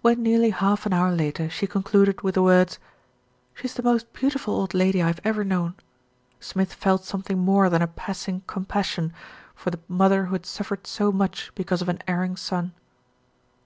[0.00, 2.78] When nearly half an hour later she concluded with the words,
[3.52, 5.74] "She's the most beautiful old lady I have ever known,"
[6.40, 9.12] Smith felt something more than a pass ing compassion
[9.54, 12.72] for the mother who had suffered so much because of an erring son.